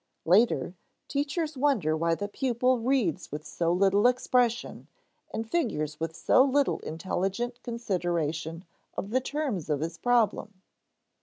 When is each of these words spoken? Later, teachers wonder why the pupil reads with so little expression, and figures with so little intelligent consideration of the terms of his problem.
Later, 0.25 0.73
teachers 1.07 1.55
wonder 1.55 1.95
why 1.95 2.15
the 2.15 2.27
pupil 2.27 2.79
reads 2.79 3.31
with 3.31 3.45
so 3.45 3.71
little 3.71 4.07
expression, 4.07 4.87
and 5.31 5.47
figures 5.47 5.99
with 5.99 6.15
so 6.15 6.41
little 6.43 6.79
intelligent 6.79 7.61
consideration 7.61 8.65
of 8.97 9.11
the 9.11 9.21
terms 9.21 9.69
of 9.69 9.81
his 9.81 9.99
problem. 9.99 10.59